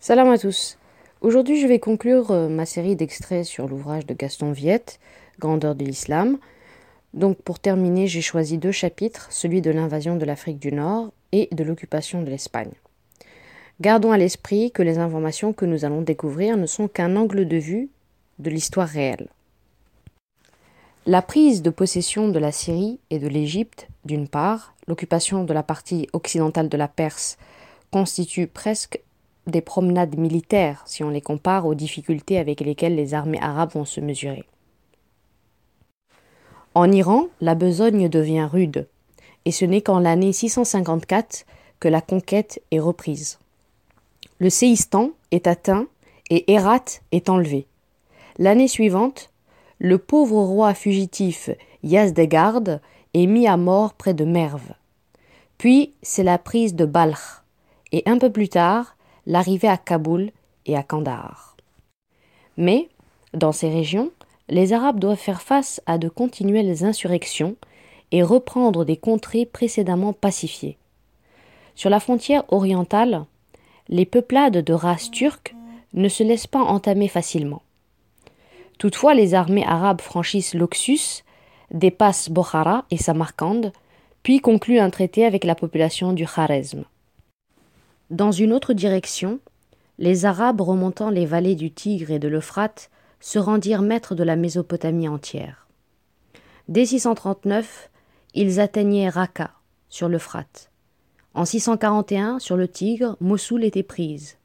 [0.00, 0.78] Salam à tous.
[1.22, 5.00] Aujourd'hui, je vais conclure euh, ma série d'extraits sur l'ouvrage de Gaston Viette,
[5.40, 6.38] Grandeur de l'islam.
[7.14, 11.48] Donc, pour terminer, j'ai choisi deux chapitres, celui de l'invasion de l'Afrique du Nord et
[11.50, 12.70] de l'occupation de l'Espagne.
[13.80, 17.56] Gardons à l'esprit que les informations que nous allons découvrir ne sont qu'un angle de
[17.56, 17.88] vue
[18.38, 19.26] de l'histoire réelle.
[21.06, 25.64] La prise de possession de la Syrie et de l'Égypte, d'une part, l'occupation de la
[25.64, 27.36] partie occidentale de la Perse,
[27.90, 29.00] constitue presque
[29.50, 33.84] des promenades militaires si on les compare aux difficultés avec lesquelles les armées arabes vont
[33.84, 34.44] se mesurer.
[36.74, 38.86] En Iran, la besogne devient rude,
[39.44, 41.44] et ce n'est qu'en l'année 654
[41.80, 43.38] que la conquête est reprise.
[44.38, 45.86] Le Séistan est atteint
[46.30, 47.66] et Hérat est enlevé.
[48.38, 49.30] L'année suivante,
[49.78, 51.50] le pauvre roi fugitif
[51.82, 52.80] Yazdegard
[53.14, 54.74] est mis à mort près de Merv.
[55.56, 57.42] Puis c'est la prise de Balkh,
[57.90, 58.96] et un peu plus tard,
[59.28, 60.32] l'arrivée à Kaboul
[60.66, 61.56] et à Kandahar.
[62.56, 62.88] Mais,
[63.34, 64.10] dans ces régions,
[64.48, 67.54] les Arabes doivent faire face à de continuelles insurrections
[68.10, 70.78] et reprendre des contrées précédemment pacifiées.
[71.74, 73.26] Sur la frontière orientale,
[73.90, 75.54] les peuplades de race turque
[75.92, 77.62] ne se laissent pas entamer facilement.
[78.78, 81.22] Toutefois, les armées arabes franchissent l'Oxus,
[81.70, 83.72] dépassent Bokhara et Samarcande,
[84.22, 86.84] puis concluent un traité avec la population du Kharezm.
[88.10, 89.38] Dans une autre direction,
[89.98, 94.34] les Arabes remontant les vallées du Tigre et de l'Euphrate se rendirent maîtres de la
[94.34, 95.66] Mésopotamie entière.
[96.68, 97.90] Dès 639,
[98.32, 99.50] ils atteignaient Raqqa,
[99.90, 100.70] sur l'Euphrate.
[101.34, 104.38] En 641, sur le Tigre, Mossoul était prise.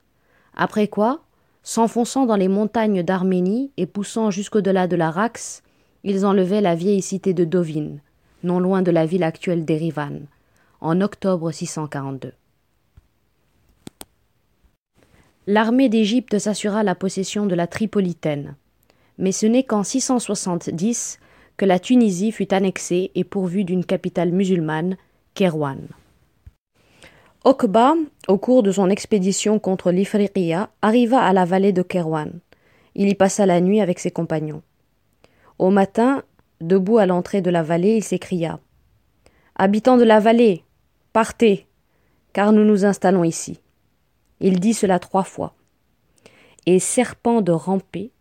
[0.56, 1.24] Après quoi,
[1.64, 5.64] s'enfonçant dans les montagnes d'Arménie et poussant jusqu'au-delà de l'Arax,
[6.04, 8.00] ils enlevaient la vieille cité de Dovin,
[8.44, 10.24] non loin de la ville actuelle d'Erivan,
[10.82, 12.34] en octobre 642.
[15.46, 18.56] L'armée d'Égypte s'assura la possession de la Tripolitaine.
[19.18, 21.20] Mais ce n'est qu'en 670
[21.58, 24.96] que la Tunisie fut annexée et pourvue d'une capitale musulmane,
[25.34, 25.80] Kérouan.
[27.44, 27.96] Okba,
[28.30, 32.30] au cours de son expédition contre l'Ifriqiya, arriva à la vallée de Kérouan.
[32.96, 34.62] Il y passa la nuit avec ses compagnons.
[35.60, 36.24] Au matin,
[36.62, 38.60] debout à l'entrée de la vallée, il s'écria
[39.56, 40.64] Habitants de la vallée,
[41.12, 41.68] partez,
[42.32, 43.60] car nous nous installons ici.
[44.44, 45.56] Il dit cela trois fois.
[46.66, 48.12] Et serpents de ramper,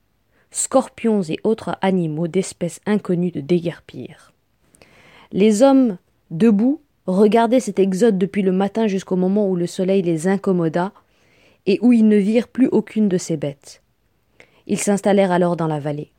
[0.52, 4.32] scorpions et autres animaux d'espèces inconnues de déguerpir.
[5.32, 5.98] Les hommes,
[6.30, 10.92] debout, regardaient cet exode depuis le matin jusqu'au moment où le soleil les incommoda
[11.66, 13.82] et où ils ne virent plus aucune de ces bêtes.
[14.68, 16.12] Ils s'installèrent alors dans la vallée.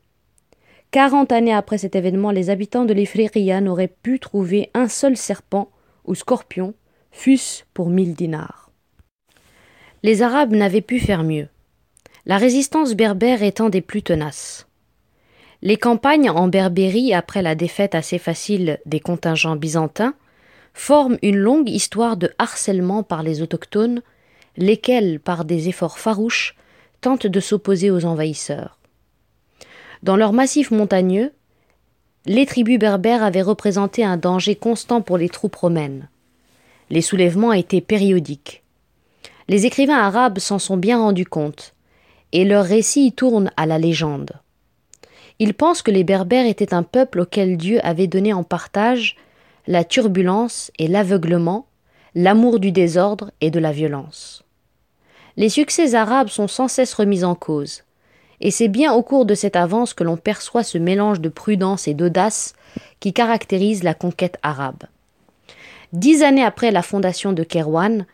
[0.90, 5.70] Quarante années après cet événement, les habitants de l'Ifriqiya n'auraient pu trouver un seul serpent
[6.04, 6.74] ou scorpion,
[7.10, 8.63] fût-ce pour mille dinars.
[10.04, 11.48] Les Arabes n'avaient pu faire mieux,
[12.26, 14.66] la résistance berbère étant des plus tenaces.
[15.62, 20.12] Les campagnes en Berbérie après la défaite assez facile des contingents byzantins
[20.74, 24.02] forment une longue histoire de harcèlement par les autochtones,
[24.58, 26.54] lesquels, par des efforts farouches,
[27.00, 28.76] tentent de s'opposer aux envahisseurs.
[30.02, 31.32] Dans leur massif montagneux,
[32.26, 36.10] les tribus berbères avaient représenté un danger constant pour les troupes romaines.
[36.90, 38.63] Les soulèvements étaient périodiques.
[39.48, 41.74] Les écrivains arabes s'en sont bien rendus compte,
[42.32, 44.32] et leurs récits tournent à la légende.
[45.38, 49.16] Ils pensent que les Berbères étaient un peuple auquel Dieu avait donné en partage
[49.66, 51.66] la turbulence et l'aveuglement,
[52.14, 54.44] l'amour du désordre et de la violence.
[55.36, 57.82] Les succès arabes sont sans cesse remis en cause,
[58.40, 61.88] et c'est bien au cours de cette avance que l'on perçoit ce mélange de prudence
[61.88, 62.54] et d'audace
[63.00, 64.84] qui caractérise la conquête arabe.
[65.92, 68.04] Dix années après la fondation de Kérouan,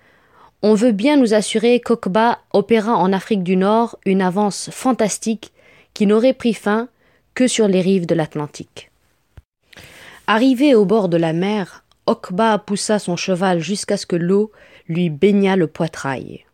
[0.63, 5.53] on veut bien nous assurer qu'Okba opéra en Afrique du Nord une avance fantastique
[5.95, 6.89] qui n'aurait pris fin
[7.35, 8.91] que sur les rives de l'Atlantique.
[10.27, 14.53] Arrivé au bord de la mer, Okba poussa son cheval jusqu'à ce que l'eau
[14.87, 16.45] lui baignât le poitrail.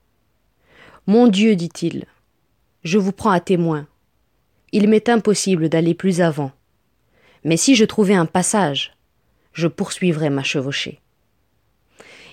[1.07, 2.05] Mon Dieu, dit-il,
[2.85, 3.87] je vous prends à témoin.
[4.73, 6.53] Il m'est impossible d'aller plus avant.
[7.45, 8.97] Mais si je trouvais un passage,
[9.53, 11.01] je poursuivrais ma chevauchée.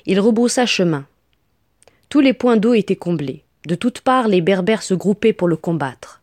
[0.06, 1.06] Il rebroussa chemin.
[2.14, 3.44] Tous les points d'eau étaient comblés.
[3.66, 6.22] De toutes parts, les Berbères se groupaient pour le combattre.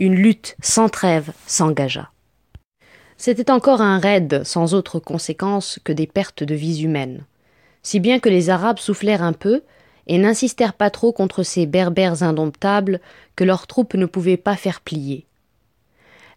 [0.00, 2.10] Une lutte sans trêve s'engagea.
[3.18, 7.24] C'était encore un raid sans autre conséquence que des pertes de vies humaines,
[7.84, 9.62] si bien que les Arabes soufflèrent un peu
[10.08, 13.00] et n'insistèrent pas trop contre ces Berbères indomptables
[13.36, 15.28] que leurs troupes ne pouvaient pas faire plier.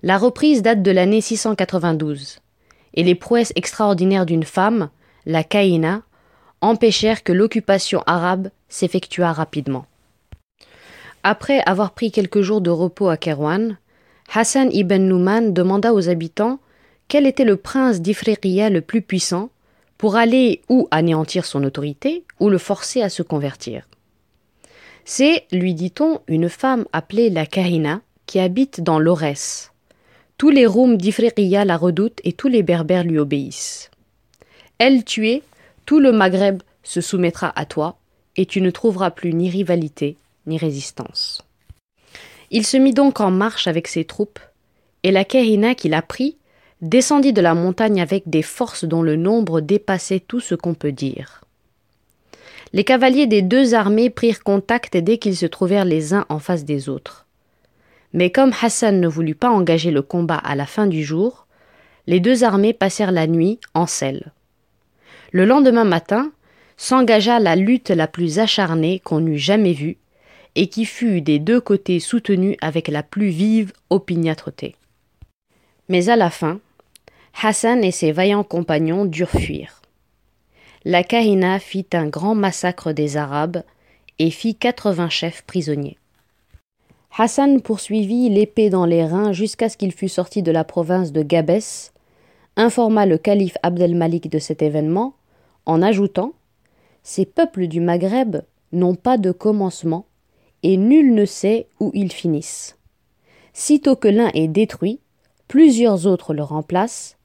[0.04, 2.38] La reprise date de l'année 692,
[2.94, 4.92] et les prouesses extraordinaires d'une femme,
[5.26, 6.04] la Caïna,
[6.62, 9.86] empêchèrent que l'occupation arabe s'effectuât rapidement.
[11.24, 13.78] Après avoir pris quelques jours de repos à Kerouan,
[14.34, 16.60] Hassan ibn Nouman demanda aux habitants
[17.08, 19.50] quel était le prince d'Ifriqiya le plus puissant
[19.98, 23.88] pour aller ou anéantir son autorité ou le forcer à se convertir.
[25.06, 29.72] C'est, lui dit-on, une femme appelée la Kahina qui habite dans l'Aurès.
[30.38, 33.92] Tous les Roums d'Ifriqiya la redoutent et tous les Berbères lui obéissent.
[34.80, 35.44] Elle tuée,
[35.86, 37.98] tout le Maghreb se soumettra à toi,
[38.36, 41.42] et tu ne trouveras plus ni rivalité ni résistance.
[42.52, 44.40] Il se mit donc en marche avec ses troupes,
[45.04, 46.38] et la Kahina qui l'a pris
[46.82, 50.92] descendit de la montagne avec des forces dont le nombre dépassait tout ce qu'on peut
[50.92, 51.42] dire.
[52.74, 56.66] Les cavaliers des deux armées prirent contact dès qu'ils se trouvèrent les uns en face
[56.66, 57.26] des autres.
[58.14, 61.48] Mais comme Hassan ne voulut pas engager le combat à la fin du jour,
[62.08, 64.32] les deux armées passèrent la nuit en selle.
[65.36, 66.32] Le lendemain matin
[66.78, 69.98] s'engagea la lutte la plus acharnée qu'on eût jamais vue,
[70.56, 74.78] et qui fut des deux côtés soutenue avec la plus vive opiniâtreté.
[75.90, 76.62] Mais à la fin,
[77.44, 79.82] Hassan et ses vaillants compagnons durent fuir.
[80.86, 83.62] La Kahina fit un grand massacre des Arabes
[84.20, 85.98] et fit quatre-vingts chefs prisonniers.
[87.18, 91.24] Hassan poursuivit l'épée dans les reins jusqu'à ce qu'il fût sorti de la province de
[91.24, 91.92] Gabès,
[92.56, 95.14] informa le calife Abdel-Malik de cet événement,
[95.66, 96.34] en ajoutant
[97.04, 98.38] Ces peuples du Maghreb
[98.72, 100.06] n'ont pas de commencement,
[100.64, 102.78] et nul ne sait où ils finissent.
[103.54, 105.00] Sitôt que l'un est détruit,
[105.48, 107.18] plusieurs autres le remplacent,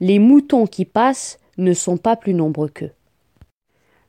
[0.00, 2.92] les moutons qui passent ne sont pas plus nombreux qu'eux.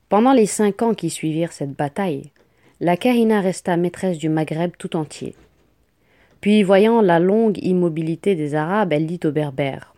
[0.10, 2.32] Pendant les cinq ans qui suivirent cette bataille,
[2.80, 5.36] la Kahina resta maîtresse du Maghreb tout entier.
[6.42, 9.91] Puis, voyant la longue immobilité des Arabes, elle dit aux Berbères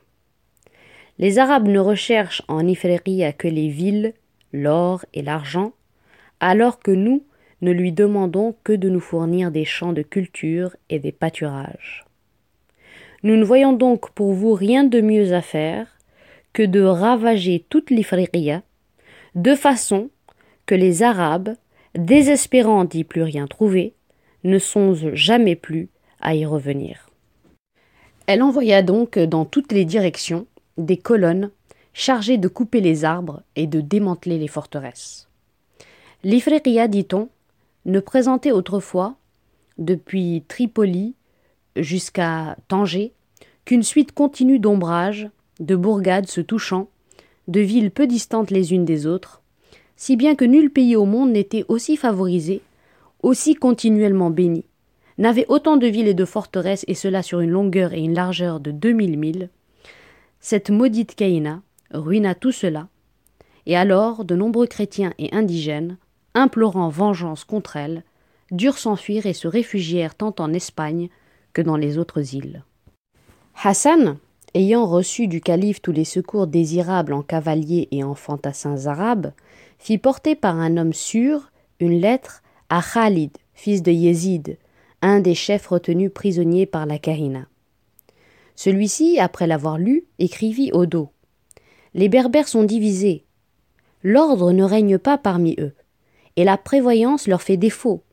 [1.20, 4.14] Les Arabes ne recherchent en Ifriqiya que les villes,
[4.52, 5.74] l'or et l'argent,
[6.40, 7.24] alors que nous
[7.62, 12.06] ne lui demandons que de nous fournir des champs de culture et des pâturages.
[13.24, 15.88] Nous ne voyons donc pour vous rien de mieux à faire
[16.52, 18.64] que de ravager toute l'Ifriqiya,
[19.36, 20.10] de façon
[20.66, 21.56] que les Arabes,
[21.96, 23.94] désespérant d'y plus rien trouver,
[24.44, 25.90] ne songent jamais plus
[26.20, 27.10] à y revenir.
[28.28, 30.48] Elle envoya donc dans toutes les directions
[30.78, 31.52] des colonnes
[31.94, 35.28] chargées de couper les arbres et de démanteler les forteresses.
[36.24, 37.30] L'Ifriqiya, dit-on,
[37.86, 39.16] ne présentait autrefois,
[39.78, 41.16] depuis Tripoli
[41.76, 43.14] jusqu'à Tanger,
[43.66, 45.30] qu'une suite continue d'ombrages,
[45.60, 46.90] de bourgades se touchant,
[47.48, 49.42] de villes peu distantes les unes des autres,
[49.96, 52.62] si bien que nul pays au monde n'était aussi favorisé,
[53.22, 54.66] aussi continuellement béni,
[55.18, 58.60] n'avait autant de villes et de forteresses, et cela sur une longueur et une largeur
[58.60, 59.50] de deux mille milles.
[60.46, 61.62] Cette maudite Caïna
[61.94, 62.90] ruina tout cela,
[63.66, 65.98] et alors de nombreux chrétiens et indigènes,
[66.34, 68.04] implorant vengeance contre elle,
[68.52, 71.08] durent s'enfuir et se réfugièrent tant en Espagne
[71.54, 72.66] que dans les autres îles.
[73.64, 74.18] Hassan,
[74.54, 79.32] ayant reçu du calife tous les secours désirables en cavaliers et en fantassins arabes,
[79.80, 84.58] fit porter par un homme sûr une lettre à Khalid, fils de Yézid,
[85.02, 87.48] un des chefs retenus prisonniers par la Kahina.
[88.56, 91.10] Celui-ci, après l'avoir lu, écrivit au dos
[91.94, 93.26] Les Berbères sont divisés.
[94.04, 95.74] L'ordre ne règne pas parmi eux,
[96.36, 98.04] et la prévoyance leur fait défaut.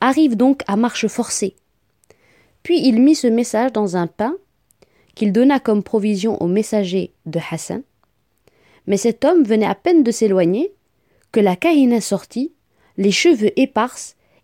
[0.00, 1.56] Arrive donc à marche forcée.
[2.62, 4.36] Puis il mit ce message dans un pain
[5.14, 7.82] qu'il donna comme provision au messager de Hassan.
[8.86, 10.72] Mais cet homme venait à peine de s'éloigner
[11.32, 12.52] que la Kahina sortit,
[12.96, 13.96] les cheveux épars,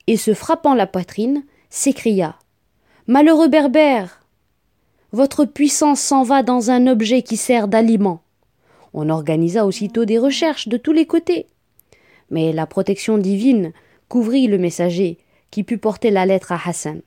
[0.06, 2.38] et se frappant la poitrine, s'écria
[3.06, 4.20] Malheureux berbère
[5.12, 8.22] Votre puissance s'en va dans un objet qui sert d'aliment.
[8.92, 11.46] On organisa aussitôt des recherches de tous les côtés.
[12.30, 13.72] Mais la protection divine
[14.08, 15.18] couvrit le messager
[15.50, 17.02] qui put porter la lettre à Hassan.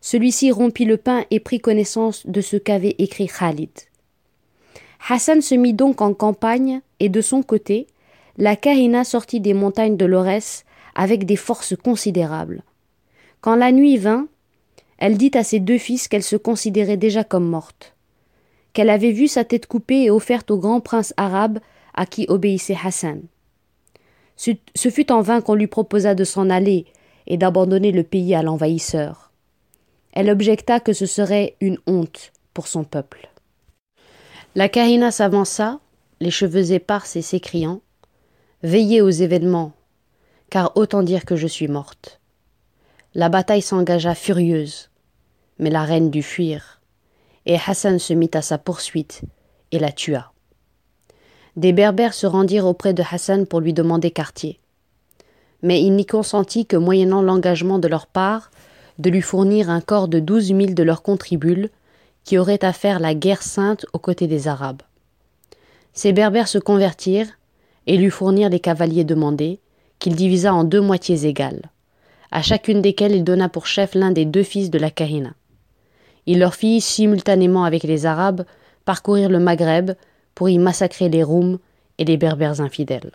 [0.00, 3.70] Celui-ci rompit le pain et prit connaissance de ce qu'avait écrit Khalid.
[5.08, 7.86] Hassan se mit donc en campagne, et de son côté,
[8.36, 12.62] la Kahina sortit des montagnes de l'Orès avec des forces considérables.
[13.40, 14.28] Quand la nuit vint,
[15.00, 17.94] elle dit à ses deux fils qu'elle se considérait déjà comme morte,
[18.74, 21.58] qu'elle avait vu sa tête coupée et offerte au grand prince arabe
[21.94, 23.22] à qui obéissait Hassan.
[24.36, 26.86] Ce fut en vain qu'on lui proposa de s'en aller
[27.26, 29.32] et d'abandonner le pays à l'envahisseur.
[30.12, 33.28] Elle objecta que ce serait une honte pour son peuple.
[34.54, 35.80] La Kahina s'avança,
[36.20, 37.80] les cheveux épars et s'écriant
[38.62, 39.72] Veillez aux événements,
[40.50, 42.20] car autant dire que je suis morte.
[43.14, 44.89] La bataille s'engagea furieuse,
[45.60, 46.80] mais la reine dut fuir,
[47.46, 49.22] et Hassan se mit à sa poursuite
[49.70, 50.32] et la tua.
[51.56, 54.58] Des berbères se rendirent auprès de Hassan pour lui demander quartier.
[55.62, 58.50] mais il n'y consentit que moyennant l'engagement de leur part
[58.98, 61.70] de lui fournir un corps de douze mille de leurs contribules,
[62.24, 64.82] qui auraient à faire la guerre sainte aux côtés des Arabes.
[65.94, 67.30] Ces Berbères se convertirent
[67.86, 69.58] et lui fournirent les cavaliers demandés,
[69.98, 71.70] qu'il divisa en deux moitiés égales,
[72.30, 75.32] à chacune desquelles il donna pour chef l'un des deux fils de la Kahina.
[76.26, 78.44] Il leur fit, simultanément avec les Arabes,
[78.84, 79.92] parcourir le Maghreb
[80.34, 81.58] pour y massacrer les Roums
[81.98, 83.08] et les Berbères infidèles.